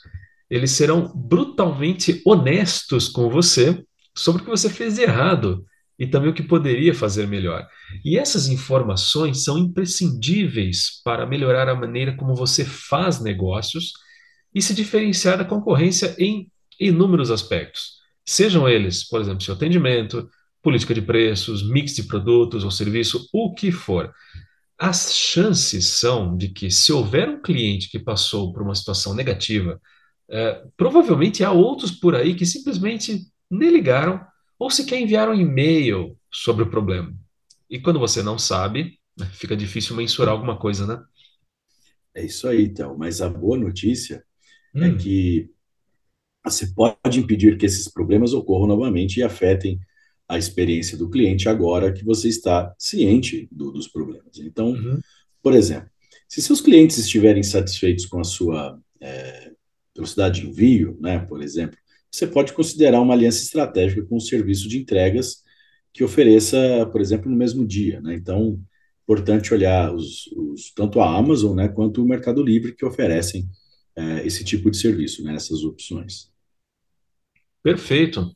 eles 0.49 0.71
serão 0.71 1.11
brutalmente 1.13 2.21
honestos 2.25 3.09
com 3.09 3.29
você 3.29 3.83
sobre 4.15 4.41
o 4.41 4.45
que 4.45 4.51
você 4.51 4.69
fez 4.69 4.97
errado 4.97 5.65
e 5.99 6.07
também 6.07 6.29
o 6.29 6.33
que 6.33 6.43
poderia 6.43 6.93
fazer 6.93 7.27
melhor. 7.27 7.67
E 8.03 8.17
essas 8.17 8.47
informações 8.47 9.43
são 9.43 9.57
imprescindíveis 9.57 11.01
para 11.03 11.25
melhorar 11.25 11.67
a 11.67 11.75
maneira 11.75 12.15
como 12.15 12.33
você 12.33 12.63
faz 12.63 13.21
negócios 13.21 13.91
e 14.53 14.61
se 14.61 14.73
diferenciar 14.73 15.37
da 15.37 15.45
concorrência 15.45 16.15
em 16.17 16.49
inúmeros 16.79 17.29
aspectos. 17.29 18.01
Sejam 18.25 18.69
eles, 18.69 19.07
por 19.07 19.19
exemplo, 19.19 19.41
seu 19.41 19.53
atendimento, 19.53 20.29
política 20.63 20.95
de 20.95 21.03
preços, 21.03 21.69
mix 21.69 21.95
de 21.95 22.03
produtos 22.05 22.65
ou 22.65 22.71
serviço, 22.71 23.29
o 23.33 23.53
que 23.55 23.71
for. 23.71 24.13
As 24.77 25.13
chances 25.15 25.87
são 25.99 26.35
de 26.37 26.49
que, 26.49 26.71
se 26.71 26.91
houver 26.91 27.29
um 27.29 27.41
cliente 27.41 27.89
que 27.89 27.99
passou 27.99 28.51
por 28.53 28.63
uma 28.63 28.75
situação 28.75 29.13
negativa, 29.15 29.79
eh, 30.29 30.63
provavelmente 30.77 31.43
há 31.43 31.51
outros 31.51 31.91
por 31.91 32.15
aí 32.15 32.35
que 32.35 32.45
simplesmente 32.45 33.21
nem 33.49 33.71
ligaram 33.71 34.21
ou 34.59 34.69
sequer 34.71 34.99
enviaram 34.99 35.33
um 35.33 35.39
e-mail 35.39 36.17
sobre 36.31 36.63
o 36.63 36.69
problema. 36.69 37.13
E 37.69 37.79
quando 37.79 37.99
você 37.99 38.23
não 38.23 38.37
sabe, 38.39 38.99
né, 39.17 39.27
fica 39.33 39.55
difícil 39.55 39.95
mensurar 39.95 40.33
alguma 40.33 40.57
coisa, 40.57 40.87
né? 40.87 41.03
É 42.15 42.23
isso 42.23 42.47
aí, 42.47 42.63
então. 42.65 42.97
Mas 42.97 43.21
a 43.21 43.29
boa 43.29 43.57
notícia 43.57 44.23
é 44.79 44.89
Hum, 44.89 44.97
que 44.97 45.49
você 46.45 46.67
pode 46.73 47.19
impedir 47.19 47.57
que 47.57 47.65
esses 47.65 47.89
problemas 47.91 48.33
ocorram 48.33 48.67
novamente 48.67 49.17
e 49.19 49.23
afetem 49.23 49.79
a 50.35 50.37
experiência 50.39 50.97
do 50.97 51.09
cliente 51.09 51.49
agora 51.49 51.91
que 51.93 52.03
você 52.03 52.27
está 52.29 52.73
ciente 52.77 53.47
do- 53.51 53.71
dos 53.71 53.87
problemas. 53.87 54.37
Então, 54.39 54.71
uhum, 54.71 54.99
por 55.41 55.53
exemplo, 55.53 55.89
se 56.27 56.41
seus 56.41 56.61
clientes 56.61 56.97
estiverem 56.97 57.43
satisfeitos 57.43 58.05
com 58.05 58.19
a 58.19 58.23
sua 58.23 58.79
eh, 59.01 59.51
velocidade 59.95 60.41
de 60.41 60.47
envio, 60.47 60.97
né, 61.01 61.19
por 61.19 61.41
exemplo, 61.41 61.77
você 62.11 62.27
pode 62.27 62.53
considerar 62.53 63.01
uma 63.01 63.13
aliança 63.13 63.43
estratégica 63.43 64.03
com 64.05 64.17
um 64.17 64.19
serviço 64.19 64.67
de 64.67 64.77
entregas 64.79 65.43
que 65.93 66.03
ofereça, 66.03 66.87
por 66.91 67.01
exemplo, 67.01 67.29
no 67.29 67.37
mesmo 67.37 67.65
dia, 67.65 68.01
né? 68.01 68.15
Então, 68.15 68.59
importante 69.03 69.53
olhar 69.53 69.93
os, 69.93 70.27
os- 70.35 70.71
tanto 70.75 70.99
a 71.01 71.17
Amazon, 71.17 71.55
né, 71.55 71.67
quanto 71.67 72.03
o 72.03 72.07
Mercado 72.07 72.41
Livre 72.43 72.75
que 72.75 72.85
oferecem 72.85 73.47
eh, 73.95 74.25
esse 74.25 74.43
tipo 74.43 74.71
de 74.71 74.77
serviço, 74.77 75.23
né, 75.23 75.35
essas 75.35 75.63
opções. 75.63 76.31
perfeito. 77.61 78.33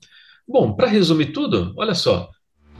Bom, 0.50 0.72
para 0.72 0.88
resumir 0.88 1.34
tudo, 1.34 1.74
olha 1.76 1.94
só. 1.94 2.30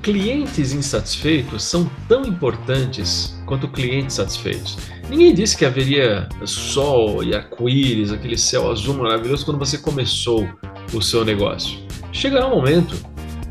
Clientes 0.02 0.74
insatisfeitos 0.74 1.64
são 1.64 1.90
tão 2.08 2.24
importantes 2.24 3.38
quanto 3.46 3.68
clientes 3.68 4.16
satisfeitos. 4.16 4.78
Ninguém 5.10 5.34
disse 5.34 5.58
que 5.58 5.66
haveria 5.66 6.30
sol 6.46 7.22
e 7.24 7.36
arco-íris, 7.36 8.14
aquele 8.14 8.38
céu 8.38 8.72
azul 8.72 8.94
maravilhoso 8.96 9.44
quando 9.44 9.60
você 9.60 9.78
começou 9.78 10.48
o 10.94 11.02
seu 11.02 11.26
negócio. 11.26 11.78
Chegará 12.14 12.48
um 12.48 12.56
momento 12.56 12.96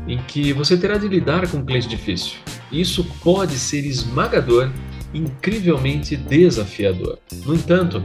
em 0.07 0.17
que 0.23 0.51
você 0.51 0.75
terá 0.75 0.97
de 0.97 1.07
lidar 1.07 1.47
com 1.47 1.57
um 1.57 1.65
cliente 1.65 1.87
difícil. 1.87 2.39
Isso 2.71 3.03
pode 3.23 3.53
ser 3.59 3.85
esmagador, 3.85 4.71
incrivelmente 5.13 6.15
desafiador. 6.15 7.19
No 7.45 7.53
entanto, 7.53 8.03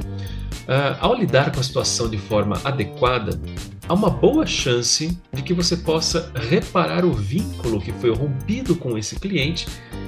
ah, 0.68 0.98
ao 1.00 1.14
lidar 1.14 1.52
com 1.52 1.60
a 1.60 1.62
situação 1.62 2.10
de 2.10 2.18
forma 2.18 2.60
adequada, 2.64 3.40
há 3.88 3.94
uma 3.94 4.10
boa 4.10 4.46
chance 4.46 5.18
de 5.32 5.42
que 5.42 5.54
você 5.54 5.76
possa 5.76 6.30
reparar 6.34 7.04
o 7.04 7.12
vínculo 7.12 7.80
que 7.80 7.92
foi 7.92 8.14
rompido 8.14 8.76
com 8.76 8.96
esse 8.96 9.16
cliente 9.18 9.66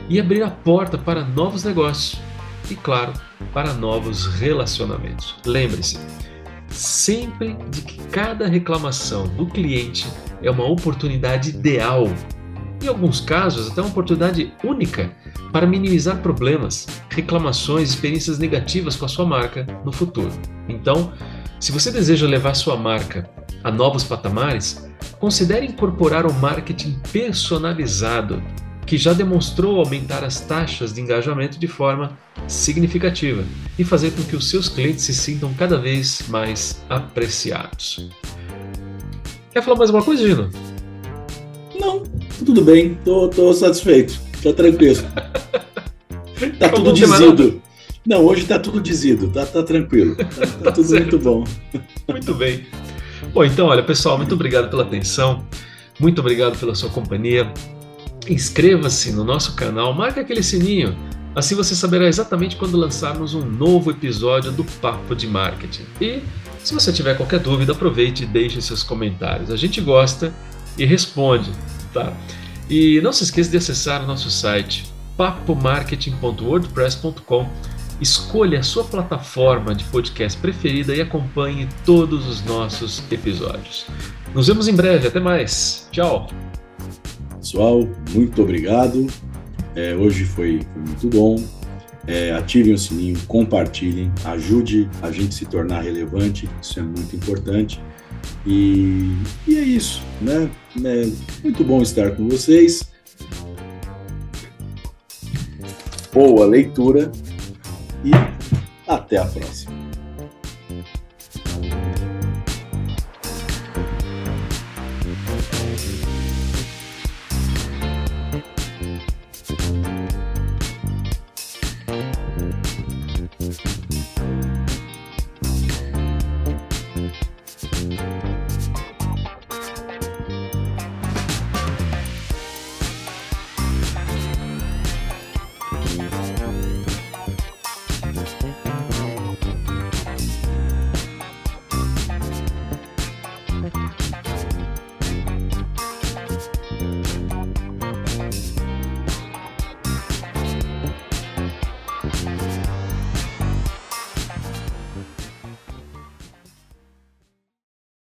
e 0.08 0.20
abrir 0.20 0.42
a 0.42 0.50
porta 0.50 0.96
para 0.96 1.24
novos 1.24 1.64
negócios 1.64 2.20
e, 2.70 2.74
claro, 2.74 3.12
para 3.52 3.72
novos 3.74 4.26
relacionamentos. 4.26 5.34
Lembre-se, 5.44 5.98
sempre 6.68 7.56
de 7.70 7.82
que 7.82 7.98
cada 8.08 8.46
reclamação 8.46 9.26
do 9.28 9.46
cliente 9.46 10.06
é 10.42 10.50
uma 10.50 10.64
oportunidade 10.64 11.50
ideal, 11.50 12.08
em 12.82 12.88
alguns 12.88 13.20
casos, 13.20 13.70
até 13.70 13.80
uma 13.80 13.90
oportunidade 13.90 14.52
única 14.62 15.10
para 15.52 15.66
minimizar 15.66 16.18
problemas, 16.18 16.86
reclamações, 17.08 17.90
experiências 17.90 18.38
negativas 18.38 18.96
com 18.96 19.06
a 19.06 19.08
sua 19.08 19.24
marca 19.24 19.66
no 19.84 19.92
futuro. 19.92 20.30
Então, 20.68 21.12
se 21.58 21.72
você 21.72 21.90
deseja 21.90 22.26
levar 22.26 22.54
sua 22.54 22.76
marca 22.76 23.30
a 23.64 23.70
novos 23.70 24.04
patamares, 24.04 24.86
considere 25.18 25.66
incorporar 25.66 26.26
o 26.26 26.32
marketing 26.34 27.00
personalizado, 27.10 28.42
que 28.86 28.98
já 28.98 29.14
demonstrou 29.14 29.80
aumentar 29.80 30.22
as 30.22 30.40
taxas 30.40 30.92
de 30.92 31.00
engajamento 31.00 31.58
de 31.58 31.66
forma 31.66 32.16
significativa 32.46 33.42
e 33.78 33.84
fazer 33.84 34.10
com 34.10 34.22
que 34.22 34.36
os 34.36 34.50
seus 34.50 34.68
clientes 34.68 35.04
se 35.04 35.14
sintam 35.14 35.52
cada 35.54 35.78
vez 35.78 36.28
mais 36.28 36.84
apreciados. 36.90 38.10
Quer 39.50 39.62
falar 39.62 39.78
mais 39.78 39.88
alguma 39.88 40.04
coisa, 40.04 40.28
Gino? 40.28 40.50
Não, 41.80 42.02
tudo 42.44 42.62
bem, 42.62 42.98
tô, 43.02 43.28
tô 43.28 43.52
satisfeito, 43.54 44.20
tá 44.44 44.52
tranquilo. 44.52 45.02
Tá 46.58 46.68
Como 46.68 46.84
tudo 46.84 46.92
dizido. 46.92 47.62
Não, 48.06 48.22
hoje 48.22 48.44
tá 48.44 48.58
tudo 48.58 48.80
dizido, 48.80 49.30
tá, 49.30 49.46
tá 49.46 49.62
tranquilo. 49.62 50.14
Tá, 50.16 50.24
tá 50.24 50.46
Tá 50.64 50.72
tudo 50.72 50.86
certo. 50.86 51.02
muito 51.02 51.18
bom. 51.18 51.44
Muito 52.06 52.34
bem. 52.34 52.66
Bom, 53.32 53.44
então, 53.44 53.66
olha, 53.66 53.82
pessoal, 53.82 54.16
muito 54.16 54.34
obrigado 54.34 54.70
pela 54.70 54.82
atenção, 54.82 55.44
muito 55.98 56.20
obrigado 56.20 56.58
pela 56.58 56.74
sua 56.74 56.90
companhia. 56.90 57.52
Inscreva-se 58.28 59.12
no 59.12 59.24
nosso 59.24 59.54
canal, 59.54 59.92
marque 59.92 60.20
aquele 60.20 60.42
sininho, 60.42 60.96
assim 61.34 61.54
você 61.54 61.74
saberá 61.74 62.06
exatamente 62.06 62.56
quando 62.56 62.76
lançarmos 62.76 63.34
um 63.34 63.44
novo 63.44 63.90
episódio 63.90 64.52
do 64.52 64.64
Papo 64.64 65.14
de 65.14 65.26
Marketing. 65.26 65.84
E 66.00 66.22
se 66.58 66.72
você 66.72 66.92
tiver 66.92 67.16
qualquer 67.16 67.40
dúvida, 67.40 67.72
aproveite 67.72 68.22
e 68.22 68.26
deixe 68.26 68.62
seus 68.62 68.82
comentários. 68.82 69.50
A 69.50 69.56
gente 69.56 69.80
gosta 69.80 70.32
e 70.78 70.86
responde, 70.86 71.50
tá? 71.92 72.12
E 72.68 73.00
não 73.02 73.12
se 73.12 73.24
esqueça 73.24 73.50
de 73.50 73.58
acessar 73.58 74.02
o 74.02 74.06
nosso 74.06 74.30
site 74.30 74.84
papomarketing.wordpress.com 75.16 77.48
Escolha 78.00 78.58
a 78.58 78.62
sua 78.62 78.84
plataforma 78.84 79.74
de 79.74 79.84
podcast 79.84 80.38
preferida 80.40 80.94
e 80.94 81.00
acompanhe 81.00 81.68
todos 81.86 82.26
os 82.26 82.44
nossos 82.44 83.02
episódios. 83.10 83.86
Nos 84.34 84.48
vemos 84.48 84.66
em 84.66 84.74
breve, 84.74 85.06
até 85.06 85.20
mais. 85.20 85.88
Tchau. 85.92 86.28
Pessoal, 87.38 87.88
muito 88.10 88.42
obrigado. 88.42 89.06
É, 89.76 89.94
hoje 89.94 90.24
foi, 90.24 90.60
foi 90.72 90.82
muito 90.82 91.08
bom. 91.08 91.42
É, 92.06 92.32
ativem 92.32 92.74
o 92.74 92.78
sininho, 92.78 93.18
compartilhem, 93.28 94.12
ajude 94.24 94.90
a 95.00 95.10
gente 95.10 95.34
se 95.34 95.46
tornar 95.46 95.80
relevante, 95.82 96.50
isso 96.60 96.78
é 96.78 96.82
muito 96.82 97.14
importante. 97.16 97.80
E, 98.44 99.16
e 99.46 99.56
é 99.56 99.62
isso, 99.62 100.02
né? 100.20 100.50
É 100.84 101.08
muito 101.42 101.64
bom 101.64 101.80
estar 101.80 102.10
com 102.10 102.28
vocês. 102.28 102.92
Boa 106.12 106.44
leitura 106.44 107.10
e 108.04 108.12
até 108.86 109.18
a 109.18 109.24
próxima. 109.24 109.84